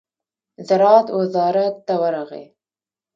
[0.67, 2.45] زراعت وزارت ته ورغی.